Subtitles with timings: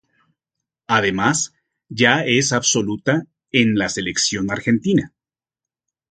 [0.87, 1.53] Además,
[1.87, 5.13] ya es absoluta en la Selección Argentina.